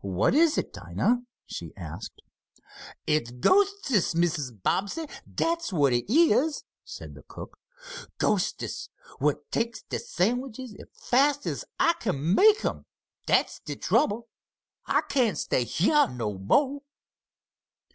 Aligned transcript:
"What 0.00 0.34
is 0.34 0.56
it, 0.56 0.72
Dinah?" 0.72 1.18
she 1.44 1.74
asked. 1.76 2.22
"It's 3.06 3.30
ghostests, 3.32 4.14
Mrs. 4.14 4.62
Bobbsey 4.62 5.04
dat's 5.30 5.74
what 5.74 5.92
it 5.92 6.10
is," 6.10 6.64
said 6.84 7.14
the 7.14 7.22
cook. 7.22 7.58
"Ghostests 8.16 8.88
what 9.18 9.50
takes 9.50 9.82
de 9.82 9.98
sandwiches 9.98 10.74
as 10.80 10.86
fast 10.94 11.44
as 11.44 11.66
I 11.78 11.92
make 12.12 12.64
'em 12.64 12.86
dat's 13.26 13.60
de 13.60 13.76
trouble. 13.76 14.30
I 14.86 15.02
can't 15.02 15.36
stay 15.36 15.64
heah 15.64 16.06
no 16.10 16.38
mo'!" 16.38 16.80